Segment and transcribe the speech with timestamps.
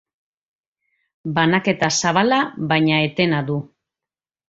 [1.35, 2.43] Banaketa zabala
[2.75, 3.63] baina etena du.